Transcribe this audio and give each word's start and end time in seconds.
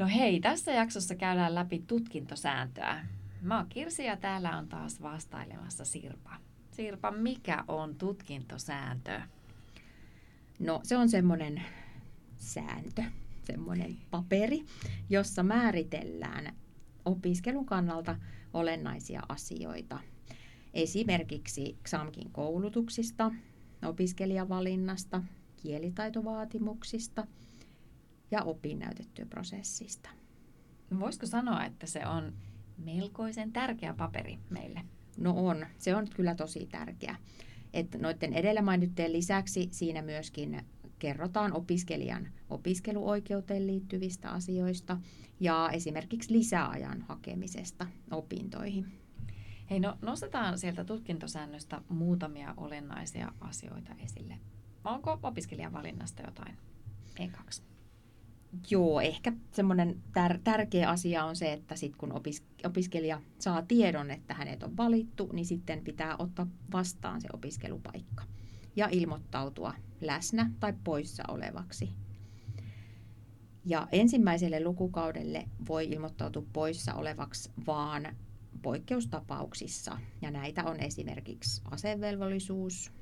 No 0.00 0.06
hei, 0.06 0.40
tässä 0.40 0.72
jaksossa 0.72 1.14
käydään 1.14 1.54
läpi 1.54 1.84
tutkintosääntöä. 1.86 3.06
Mä 3.42 3.56
oon 3.56 3.66
Kirsi 3.68 4.04
ja 4.04 4.16
täällä 4.16 4.58
on 4.58 4.68
taas 4.68 5.02
vastailemassa 5.02 5.84
Sirpa. 5.84 6.36
Sirpa, 6.70 7.10
mikä 7.10 7.64
on 7.68 7.94
tutkintosääntö? 7.94 9.20
No 10.58 10.80
se 10.82 10.96
on 10.96 11.08
semmoinen 11.08 11.62
sääntö, 12.36 13.02
semmoinen 13.44 13.96
paperi, 14.10 14.64
jossa 15.10 15.42
määritellään 15.42 16.54
opiskelun 17.04 17.66
kannalta 17.66 18.16
olennaisia 18.52 19.22
asioita. 19.28 19.98
Esimerkiksi 20.74 21.76
XAMKin 21.84 22.30
koulutuksista, 22.32 23.30
opiskelijavalinnasta, 23.84 25.22
kielitaitovaatimuksista 25.62 27.26
ja 28.30 28.42
opinnäytetyöprosessista. 28.42 30.10
Voisiko 31.00 31.26
sanoa, 31.26 31.64
että 31.64 31.86
se 31.86 32.06
on 32.06 32.32
melkoisen 32.78 33.52
tärkeä 33.52 33.94
paperi 33.94 34.38
meille? 34.50 34.80
No 35.18 35.34
on, 35.36 35.66
se 35.78 35.96
on 35.96 36.06
kyllä 36.16 36.34
tosi 36.34 36.66
tärkeä. 36.66 37.16
Että 37.72 37.98
noiden 37.98 38.32
edellä 38.32 38.62
mainittujen 38.62 39.12
lisäksi 39.12 39.68
siinä 39.70 40.02
myöskin 40.02 40.62
kerrotaan 40.98 41.52
opiskelijan 41.52 42.28
opiskeluoikeuteen 42.50 43.66
liittyvistä 43.66 44.30
asioista 44.30 44.98
ja 45.40 45.70
esimerkiksi 45.72 46.32
lisäajan 46.32 47.02
hakemisesta 47.02 47.86
opintoihin. 48.10 48.86
Hei, 49.70 49.80
no 49.80 49.98
nostetaan 50.02 50.58
sieltä 50.58 50.84
tutkintosäännöstä 50.84 51.82
muutamia 51.88 52.54
olennaisia 52.56 53.32
asioita 53.40 53.94
esille. 54.04 54.38
Onko 54.84 55.18
opiskelijan 55.22 55.72
valinnasta 55.72 56.22
jotain 56.22 56.56
ekaksi? 57.18 57.69
Joo, 58.70 59.00
ehkä 59.00 59.32
semmoinen 59.52 60.02
tär- 60.18 60.40
tärkeä 60.44 60.90
asia 60.90 61.24
on 61.24 61.36
se, 61.36 61.52
että 61.52 61.76
sit 61.76 61.96
kun 61.96 62.12
opis- 62.12 62.66
opiskelija 62.66 63.20
saa 63.38 63.62
tiedon, 63.62 64.10
että 64.10 64.34
hänet 64.34 64.62
on 64.62 64.76
valittu, 64.76 65.30
niin 65.32 65.46
sitten 65.46 65.84
pitää 65.84 66.16
ottaa 66.18 66.46
vastaan 66.72 67.20
se 67.20 67.28
opiskelupaikka 67.32 68.24
ja 68.76 68.88
ilmoittautua 68.92 69.74
läsnä 70.00 70.50
tai 70.60 70.74
poissa 70.84 71.22
olevaksi. 71.28 71.90
Ja 73.64 73.88
ensimmäiselle 73.92 74.64
lukukaudelle 74.64 75.48
voi 75.68 75.84
ilmoittautua 75.84 76.42
poissa 76.52 76.94
olevaksi 76.94 77.50
vaan 77.66 78.16
poikkeustapauksissa. 78.62 79.98
Ja 80.22 80.30
näitä 80.30 80.64
on 80.64 80.80
esimerkiksi 80.80 81.62
asevelvollisuus, 81.70 82.92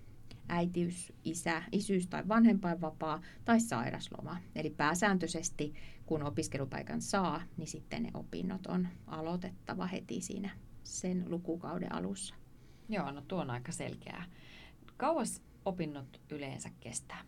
äitiys, 0.49 1.13
isä, 1.25 1.63
isyys 1.73 2.07
tai 2.07 2.29
vanhempainvapaa 2.29 3.23
tai 3.45 3.61
sairasloma. 3.61 4.37
Eli 4.55 4.71
pääsääntöisesti, 4.71 5.75
kun 6.07 6.23
opiskelupaikan 6.23 7.03
saa, 7.03 7.43
niin 7.57 7.69
sitten 7.69 8.03
ne 8.03 8.11
opinnot 8.15 8.67
on 8.67 8.89
aloitettava 9.07 9.87
heti 9.87 10.21
siinä 10.21 10.51
sen 10.85 11.25
lukukauden 11.27 11.93
alussa. 11.93 12.35
Joo, 12.89 13.11
no 13.11 13.23
tuo 13.29 13.41
on 13.41 13.51
aika 13.51 13.73
selkeää. 13.73 14.25
Kauas 14.97 15.43
opinnot 15.65 16.21
yleensä 16.31 16.71
kestää? 16.81 17.25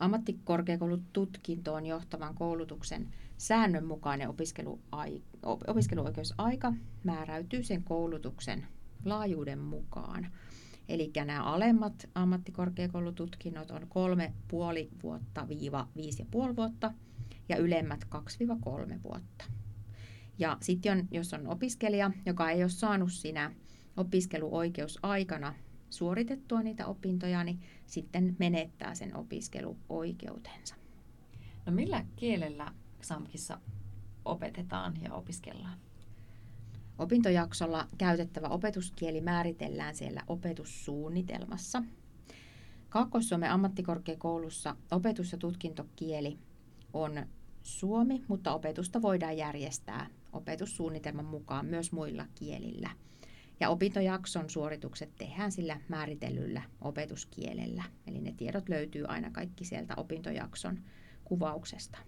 Ammattikorkeakoulututkintoon 0.00 1.86
johtavan 1.86 2.34
koulutuksen 2.34 3.08
säännönmukainen 3.36 4.28
opiskeluoikeusaika 5.66 6.72
määräytyy 7.04 7.62
sen 7.62 7.84
koulutuksen 7.84 8.66
laajuuden 9.04 9.58
mukaan. 9.58 10.32
Eli 10.88 11.10
nämä 11.24 11.42
alemmat 11.42 12.08
ammattikorkeakoulututkinnot 12.14 13.70
on 13.70 13.86
kolme 13.88 14.32
puoli 14.48 14.88
vuotta 15.02 15.48
viiva 15.48 15.88
viisi 15.96 16.22
ja 16.22 16.26
puoli 16.30 16.56
vuotta 16.56 16.92
ja 17.48 17.56
ylemmät 17.56 18.04
2-3 18.14 19.02
vuotta. 19.04 19.44
Ja 20.38 20.56
sitten 20.60 21.08
jos 21.10 21.34
on 21.34 21.46
opiskelija, 21.46 22.10
joka 22.26 22.50
ei 22.50 22.62
ole 22.62 22.68
saanut 22.68 23.12
siinä 23.12 23.54
opiskeluoikeusaikana 23.96 25.54
suoritettua 25.90 26.62
niitä 26.62 26.86
opintoja, 26.86 27.44
niin 27.44 27.60
sitten 27.86 28.36
menettää 28.38 28.94
sen 28.94 29.16
opiskeluoikeutensa. 29.16 30.74
No 31.66 31.72
millä 31.72 32.04
kielellä 32.16 32.72
XAMKissa 33.00 33.60
opetetaan 34.24 34.94
ja 35.02 35.14
opiskellaan? 35.14 35.78
Opintojaksolla 36.98 37.88
käytettävä 37.98 38.48
opetuskieli 38.48 39.20
määritellään 39.20 39.94
siellä 39.94 40.22
opetussuunnitelmassa. 40.26 41.82
Kaakkois-Suomen 42.88 43.50
ammattikorkeakoulussa 43.50 44.76
opetus- 44.90 45.32
ja 45.32 45.38
tutkintokieli 45.38 46.38
on 46.92 47.26
suomi, 47.62 48.24
mutta 48.28 48.54
opetusta 48.54 49.02
voidaan 49.02 49.36
järjestää 49.36 50.06
opetussuunnitelman 50.32 51.24
mukaan 51.24 51.66
myös 51.66 51.92
muilla 51.92 52.26
kielillä. 52.34 52.90
Ja 53.60 53.68
opintojakson 53.68 54.50
suoritukset 54.50 55.16
tehdään 55.16 55.52
sillä 55.52 55.80
määritellyllä 55.88 56.62
opetuskielellä. 56.80 57.84
Eli 58.06 58.20
ne 58.20 58.34
tiedot 58.36 58.68
löytyy 58.68 59.04
aina 59.08 59.30
kaikki 59.30 59.64
sieltä 59.64 59.94
opintojakson 59.96 60.78
kuvauksesta. 61.24 61.98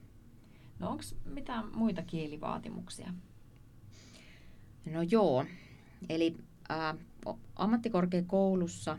No 0.79 0.91
onko 0.91 1.03
mitään 1.25 1.77
muita 1.77 2.03
kielivaatimuksia? 2.03 3.15
No 4.93 5.03
joo, 5.03 5.45
eli 6.09 6.37
ä, 6.71 6.95
ammattikorkeakoulussa 7.57 8.99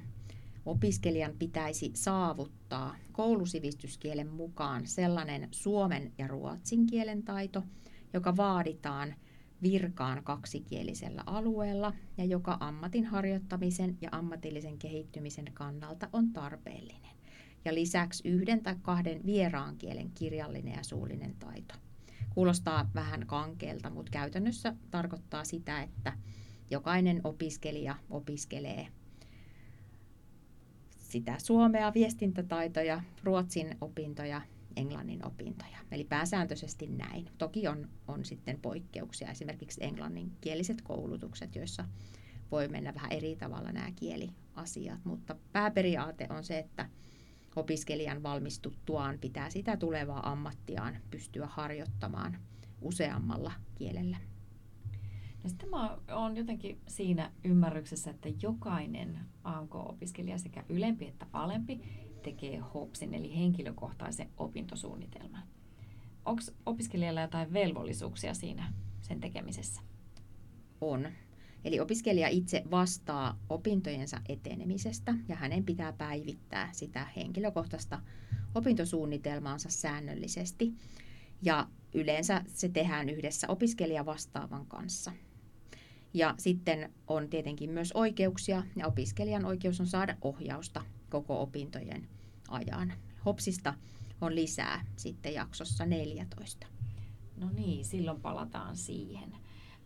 opiskelijan 0.65 1.33
pitäisi 1.39 1.91
saavuttaa 1.93 2.95
koulusivistyskielen 3.11 4.27
mukaan 4.27 4.87
sellainen 4.87 5.47
suomen 5.51 6.13
ja 6.17 6.27
ruotsin 6.27 6.85
kielen 6.85 7.23
taito, 7.23 7.63
joka 8.13 8.37
vaaditaan 8.37 9.15
virkaan 9.61 10.23
kaksikielisellä 10.23 11.23
alueella 11.25 11.93
ja 12.17 12.25
joka 12.25 12.57
ammatin 12.59 13.05
harjoittamisen 13.05 13.97
ja 14.01 14.09
ammatillisen 14.11 14.77
kehittymisen 14.77 15.51
kannalta 15.53 16.09
on 16.13 16.33
tarpeellinen. 16.33 17.15
Ja 17.65 17.73
lisäksi 17.73 18.27
yhden 18.29 18.63
tai 18.63 18.75
kahden 18.81 19.25
vieraan 19.25 19.77
kielen 19.77 20.11
kirjallinen 20.11 20.73
ja 20.73 20.83
suullinen 20.83 21.35
taito– 21.39 21.75
Kuulostaa 22.39 22.89
vähän 22.95 23.27
kankeelta, 23.27 23.89
mutta 23.89 24.11
käytännössä 24.11 24.75
tarkoittaa 24.91 25.43
sitä, 25.43 25.81
että 25.81 26.13
jokainen 26.69 27.21
opiskelija 27.23 27.95
opiskelee 28.09 28.87
sitä 30.97 31.35
suomea, 31.37 31.93
viestintätaitoja, 31.93 33.01
ruotsin 33.23 33.77
opintoja, 33.81 34.41
englannin 34.75 35.25
opintoja. 35.25 35.77
Eli 35.91 36.03
pääsääntöisesti 36.03 36.87
näin. 36.87 37.29
Toki 37.37 37.67
on, 37.67 37.89
on 38.07 38.25
sitten 38.25 38.59
poikkeuksia, 38.61 39.31
esimerkiksi 39.31 39.83
englanninkieliset 39.83 40.81
koulutukset, 40.81 41.55
joissa 41.55 41.85
voi 42.51 42.67
mennä 42.67 42.93
vähän 42.93 43.11
eri 43.11 43.35
tavalla 43.35 43.71
nämä 43.71 43.91
kieliasiat, 43.91 44.99
mutta 45.05 45.35
pääperiaate 45.51 46.27
on 46.29 46.43
se, 46.43 46.59
että 46.59 46.89
opiskelijan 47.55 48.23
valmistuttuaan 48.23 49.19
pitää 49.19 49.49
sitä 49.49 49.77
tulevaa 49.77 50.31
ammattiaan 50.31 50.97
pystyä 51.11 51.47
harjoittamaan 51.47 52.37
useammalla 52.81 53.51
kielellä. 53.75 54.17
No 55.43 55.49
sitten 55.49 55.69
mä 55.69 55.97
oon 56.11 56.37
jotenkin 56.37 56.81
siinä 56.87 57.31
ymmärryksessä, 57.43 58.11
että 58.11 58.29
jokainen 58.41 59.19
AMK-opiskelija 59.43 60.37
sekä 60.37 60.63
ylempi 60.69 61.07
että 61.07 61.25
alempi 61.33 61.81
tekee 62.23 62.57
HOPSin 62.57 63.13
eli 63.13 63.35
henkilökohtaisen 63.37 64.29
opintosuunnitelman. 64.37 65.43
Onko 66.25 66.41
opiskelijalla 66.65 67.21
jotain 67.21 67.53
velvollisuuksia 67.53 68.33
siinä 68.33 68.73
sen 69.01 69.19
tekemisessä? 69.19 69.81
On. 70.81 71.07
Eli 71.63 71.79
opiskelija 71.79 72.27
itse 72.27 72.63
vastaa 72.71 73.39
opintojensa 73.49 74.21
etenemisestä 74.29 75.13
ja 75.27 75.35
hänen 75.35 75.65
pitää 75.65 75.93
päivittää 75.93 76.69
sitä 76.71 77.07
henkilökohtaista 77.15 78.01
opintosuunnitelmaansa 78.55 79.69
säännöllisesti. 79.69 80.73
Ja 81.41 81.67
yleensä 81.93 82.41
se 82.47 82.69
tehdään 82.69 83.09
yhdessä 83.09 83.47
opiskelija 83.47 84.05
vastaavan 84.05 84.65
kanssa. 84.65 85.11
Ja 86.13 86.35
sitten 86.37 86.93
on 87.07 87.29
tietenkin 87.29 87.69
myös 87.69 87.91
oikeuksia 87.91 88.63
ja 88.75 88.87
opiskelijan 88.87 89.45
oikeus 89.45 89.79
on 89.79 89.87
saada 89.87 90.17
ohjausta 90.21 90.81
koko 91.09 91.41
opintojen 91.41 92.07
ajan. 92.47 92.93
Hopsista 93.25 93.73
on 94.21 94.35
lisää 94.35 94.85
sitten 94.95 95.33
jaksossa 95.33 95.85
14. 95.85 96.67
No 97.37 97.49
niin, 97.49 97.85
silloin 97.85 98.21
palataan 98.21 98.77
siihen. 98.77 99.35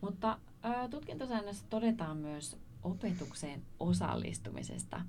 Mutta 0.01 0.39
tutkintosäännössä 0.89 1.65
todetaan 1.69 2.17
myös 2.17 2.57
opetukseen 2.83 3.61
osallistumisesta, 3.79 5.01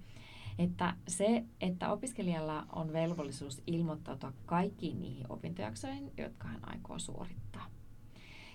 että 0.58 0.94
se, 1.08 1.44
että 1.60 1.92
opiskelijalla 1.92 2.66
on 2.72 2.92
velvollisuus 2.92 3.62
ilmoittautua 3.66 4.32
kaikkiin 4.46 5.00
niihin 5.00 5.26
opintojaksoihin, 5.28 6.12
jotka 6.18 6.48
hän 6.48 6.68
aikoo 6.68 6.98
suorittaa. 6.98 7.66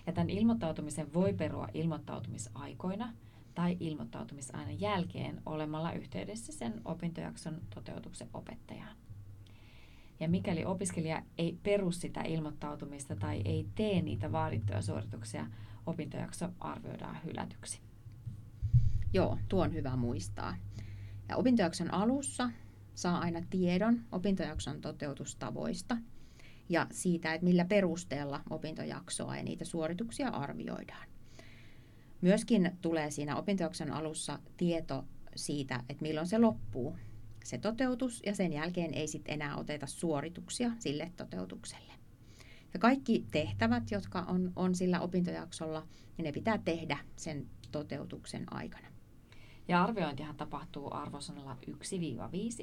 Ja 0.06 0.12
tämän 0.12 0.30
ilmoittautumisen 0.30 1.14
voi 1.14 1.32
perua 1.32 1.68
ilmoittautumisaikoina 1.74 3.12
tai 3.54 3.76
ilmoittautumisajan 3.80 4.80
jälkeen 4.80 5.42
olemalla 5.46 5.92
yhteydessä 5.92 6.52
sen 6.52 6.80
opintojakson 6.84 7.60
toteutuksen 7.74 8.28
opettajaan. 8.34 8.96
Ja 10.20 10.28
mikäli 10.28 10.64
opiskelija 10.64 11.22
ei 11.38 11.58
peru 11.62 11.92
sitä 11.92 12.22
ilmoittautumista 12.22 13.16
tai 13.16 13.42
ei 13.44 13.66
tee 13.74 14.02
niitä 14.02 14.32
vaadittuja 14.32 14.82
suorituksia, 14.82 15.46
opintojakso 15.86 16.48
arvioidaan 16.60 17.18
hylätyksi. 17.24 17.80
Joo, 19.12 19.38
tuo 19.48 19.62
on 19.62 19.74
hyvä 19.74 19.96
muistaa. 19.96 20.56
Ja 21.28 21.36
opintojakson 21.36 21.94
alussa 21.94 22.50
saa 22.94 23.18
aina 23.18 23.42
tiedon 23.50 24.00
opintojakson 24.12 24.80
toteutustavoista 24.80 25.96
ja 26.68 26.86
siitä, 26.90 27.34
että 27.34 27.44
millä 27.44 27.64
perusteella 27.64 28.40
opintojaksoa 28.50 29.36
ja 29.36 29.42
niitä 29.42 29.64
suorituksia 29.64 30.28
arvioidaan. 30.28 31.08
Myöskin 32.20 32.78
tulee 32.82 33.10
siinä 33.10 33.36
opintojakson 33.36 33.90
alussa 33.90 34.38
tieto 34.56 35.04
siitä, 35.36 35.84
että 35.88 36.02
milloin 36.02 36.26
se 36.26 36.38
loppuu, 36.38 36.96
se 37.44 37.58
toteutus, 37.58 38.22
ja 38.26 38.34
sen 38.34 38.52
jälkeen 38.52 38.94
ei 38.94 39.08
sitten 39.08 39.34
enää 39.34 39.56
oteta 39.56 39.86
suorituksia 39.86 40.70
sille 40.78 41.12
toteutukselle. 41.16 41.92
Ja 42.74 42.80
kaikki 42.80 43.26
tehtävät, 43.30 43.90
jotka 43.90 44.20
on, 44.20 44.52
on 44.56 44.74
sillä 44.74 45.00
opintojaksolla, 45.00 45.86
niin 46.16 46.24
ne 46.24 46.32
pitää 46.32 46.58
tehdä 46.58 46.98
sen 47.16 47.46
toteutuksen 47.72 48.52
aikana. 48.52 48.86
Ja 49.68 49.84
arviointihan 49.84 50.36
tapahtuu 50.36 50.94
arvosanalla 50.94 51.56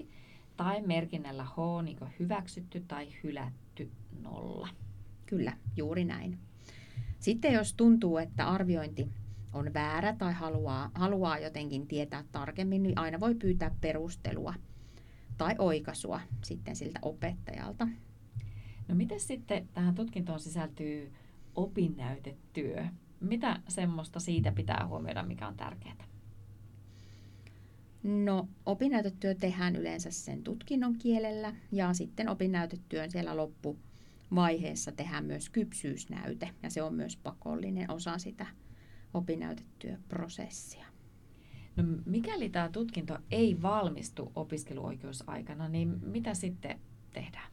1-5 0.03 0.07
tai 0.57 0.81
merkinnällä 0.81 1.43
H 1.43 1.83
niin 1.83 1.97
hyväksytty 2.19 2.83
tai 2.87 3.07
hylätty 3.23 3.91
nolla. 4.21 4.69
Kyllä, 5.25 5.57
juuri 5.75 6.05
näin. 6.05 6.39
Sitten 7.19 7.53
jos 7.53 7.73
tuntuu, 7.73 8.17
että 8.17 8.47
arviointi 8.47 9.09
on 9.53 9.73
väärä 9.73 10.13
tai 10.13 10.33
haluaa, 10.33 10.91
haluaa 10.93 11.39
jotenkin 11.39 11.87
tietää 11.87 12.23
tarkemmin, 12.31 12.83
niin 12.83 12.99
aina 12.99 13.19
voi 13.19 13.35
pyytää 13.35 13.75
perustelua 13.81 14.53
tai 15.37 15.55
oikaisua 15.59 16.21
sitten 16.43 16.75
siltä 16.75 16.99
opettajalta. 17.01 17.87
No 18.87 18.95
miten 18.95 19.19
sitten 19.19 19.67
tähän 19.73 19.95
tutkintoon 19.95 20.39
sisältyy 20.39 21.11
opinnäytetyö? 21.55 22.85
Mitä 23.19 23.59
semmoista 23.67 24.19
siitä 24.19 24.51
pitää 24.51 24.87
huomioida, 24.87 25.23
mikä 25.23 25.47
on 25.47 25.57
tärkeää? 25.57 26.07
No, 28.03 28.47
opinnäytetyö 28.65 29.35
tehdään 29.35 29.75
yleensä 29.75 30.11
sen 30.11 30.43
tutkinnon 30.43 30.97
kielellä 30.97 31.53
ja 31.71 31.93
sitten 31.93 32.29
opinnäytetyön 32.29 33.11
siellä 33.11 33.37
loppuvaiheessa 33.37 34.91
tehdään 34.91 35.25
myös 35.25 35.49
kypsyysnäyte 35.49 36.49
ja 36.63 36.69
se 36.69 36.81
on 36.81 36.93
myös 36.93 37.17
pakollinen 37.17 37.91
osa 37.91 38.17
sitä 38.17 38.45
opinnäytetyöprosessia. 39.13 40.85
No, 41.75 41.83
mikäli 42.05 42.49
tämä 42.49 42.69
tutkinto 42.69 43.17
ei 43.31 43.61
valmistu 43.61 44.31
opiskeluoikeusaikana, 44.35 45.69
niin 45.69 45.99
mitä 46.05 46.33
sitten 46.33 46.79
tehdään? 47.13 47.51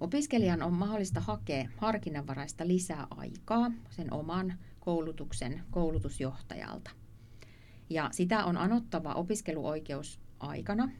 Opiskelijan 0.00 0.62
on 0.62 0.72
mahdollista 0.72 1.20
hakea 1.20 1.68
harkinnanvaraista 1.76 2.66
lisäaikaa 2.66 3.70
sen 3.90 4.12
oman 4.12 4.54
koulutuksen 4.80 5.62
koulutusjohtajalta. 5.70 6.90
Ja 7.90 8.08
sitä 8.12 8.44
on 8.44 8.56
anottava 8.56 9.12
opiskeluoikeus 9.12 10.20
aikana. 10.40 10.90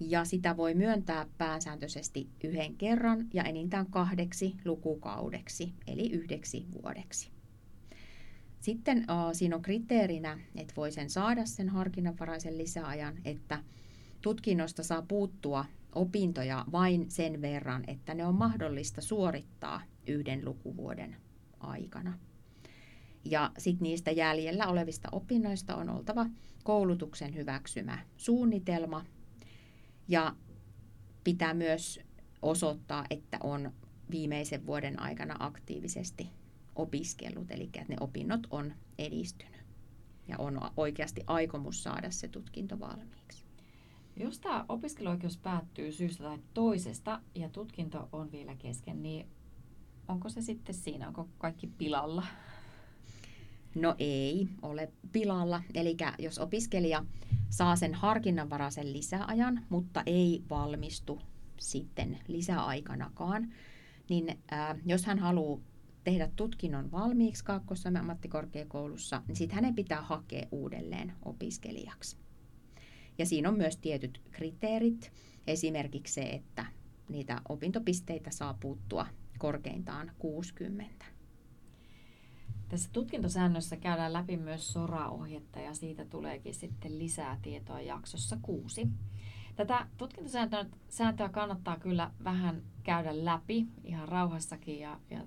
Ja 0.00 0.24
sitä 0.24 0.56
voi 0.56 0.74
myöntää 0.74 1.26
pääsääntöisesti 1.38 2.28
yhden 2.44 2.76
kerran 2.76 3.26
ja 3.34 3.42
enintään 3.42 3.86
kahdeksi 3.86 4.56
lukukaudeksi, 4.64 5.74
eli 5.86 6.10
yhdeksi 6.10 6.66
vuodeksi. 6.72 7.37
Sitten 8.60 8.98
uh, 8.98 9.32
siinä 9.32 9.56
on 9.56 9.62
kriteerinä, 9.62 10.38
että 10.56 10.74
voi 10.76 10.92
sen 10.92 11.10
saada 11.10 11.46
sen 11.46 11.68
harkinnanvaraisen 11.68 12.58
lisäajan, 12.58 13.18
että 13.24 13.64
tutkinnosta 14.20 14.82
saa 14.82 15.02
puuttua 15.02 15.64
opintoja 15.94 16.64
vain 16.72 17.10
sen 17.10 17.42
verran, 17.42 17.84
että 17.86 18.14
ne 18.14 18.26
on 18.26 18.34
mahdollista 18.34 19.00
suorittaa 19.00 19.82
yhden 20.06 20.44
lukuvuoden 20.44 21.16
aikana. 21.60 22.18
Ja 23.24 23.50
sitten 23.58 23.82
niistä 23.82 24.10
jäljellä 24.10 24.66
olevista 24.66 25.08
opinnoista 25.12 25.76
on 25.76 25.90
oltava 25.90 26.26
koulutuksen 26.64 27.34
hyväksymä 27.34 27.98
suunnitelma 28.16 29.04
ja 30.08 30.36
pitää 31.24 31.54
myös 31.54 32.00
osoittaa, 32.42 33.04
että 33.10 33.38
on 33.42 33.72
viimeisen 34.10 34.66
vuoden 34.66 35.02
aikana 35.02 35.36
aktiivisesti 35.38 36.30
opiskellut, 36.78 37.50
eli 37.50 37.64
että 37.64 37.84
ne 37.88 37.96
opinnot 38.00 38.46
on 38.50 38.72
edistynyt 38.98 39.64
ja 40.28 40.36
on 40.38 40.60
oikeasti 40.76 41.20
aikomus 41.26 41.82
saada 41.82 42.10
se 42.10 42.28
tutkinto 42.28 42.80
valmiiksi. 42.80 43.44
Jos 44.16 44.40
tämä 44.40 44.64
opiskeluoikeus 44.68 45.38
päättyy 45.38 45.92
syystä 45.92 46.24
tai 46.24 46.38
toisesta 46.54 47.20
ja 47.34 47.48
tutkinto 47.48 48.08
on 48.12 48.32
vielä 48.32 48.54
kesken, 48.54 49.02
niin 49.02 49.26
onko 50.08 50.28
se 50.28 50.40
sitten 50.40 50.74
siinä, 50.74 51.08
onko 51.08 51.28
kaikki 51.38 51.66
pilalla? 51.66 52.26
No 53.74 53.94
ei 53.98 54.48
ole 54.62 54.92
pilalla. 55.12 55.62
Eli 55.74 55.96
jos 56.18 56.38
opiskelija 56.38 57.04
saa 57.50 57.76
sen 57.76 57.94
harkinnanvaraisen 57.94 58.92
lisäajan, 58.92 59.66
mutta 59.68 60.02
ei 60.06 60.42
valmistu 60.50 61.20
sitten 61.58 62.18
lisäaikanakaan, 62.28 63.54
niin 64.08 64.38
ää, 64.50 64.78
jos 64.86 65.06
hän 65.06 65.18
haluaa 65.18 65.60
tehdä 66.04 66.30
tutkinnon 66.36 66.92
valmiiksi 66.92 67.44
kaakkois 67.44 67.86
ammattikorkeakoulussa, 67.86 69.22
niin 69.28 69.36
sitten 69.36 69.54
hänen 69.54 69.74
pitää 69.74 70.02
hakea 70.02 70.46
uudelleen 70.52 71.12
opiskelijaksi. 71.24 72.16
Ja 73.18 73.26
siinä 73.26 73.48
on 73.48 73.56
myös 73.56 73.76
tietyt 73.76 74.22
kriteerit, 74.30 75.12
esimerkiksi 75.46 76.14
se, 76.14 76.22
että 76.22 76.66
niitä 77.08 77.40
opintopisteitä 77.48 78.30
saa 78.30 78.54
puuttua 78.60 79.06
korkeintaan 79.38 80.12
60. 80.18 81.04
Tässä 82.68 82.90
tutkintosäännössä 82.92 83.76
käydään 83.76 84.12
läpi 84.12 84.36
myös 84.36 84.72
soraohjetta 84.72 85.60
ja 85.60 85.74
siitä 85.74 86.04
tuleekin 86.04 86.54
sitten 86.54 86.98
lisää 86.98 87.38
tietoa 87.42 87.80
jaksossa 87.80 88.38
kuusi. 88.42 88.88
Tätä 89.56 89.86
tutkintosääntöä 89.96 91.28
kannattaa 91.32 91.78
kyllä 91.78 92.10
vähän 92.24 92.62
käydä 92.82 93.24
läpi 93.24 93.66
ihan 93.84 94.08
rauhassakin 94.08 94.78
ja, 94.78 95.00
ja 95.10 95.26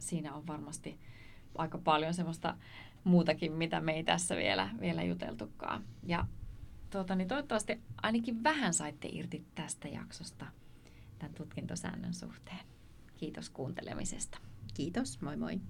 siinä 0.00 0.34
on 0.34 0.46
varmasti 0.46 0.98
aika 1.54 1.78
paljon 1.78 2.14
semmoista 2.14 2.56
muutakin, 3.04 3.52
mitä 3.52 3.80
me 3.80 3.92
ei 3.92 4.04
tässä 4.04 4.36
vielä, 4.36 4.70
vielä 4.80 5.02
juteltukaan. 5.02 5.84
Ja 6.06 6.26
tuota, 6.90 7.14
niin 7.14 7.28
toivottavasti 7.28 7.80
ainakin 8.02 8.42
vähän 8.42 8.74
saitte 8.74 9.08
irti 9.12 9.44
tästä 9.54 9.88
jaksosta 9.88 10.46
tämän 11.18 11.34
tutkintosäännön 11.34 12.14
suhteen. 12.14 12.66
Kiitos 13.16 13.50
kuuntelemisesta. 13.50 14.38
Kiitos, 14.74 15.20
moi 15.20 15.36
moi. 15.36 15.60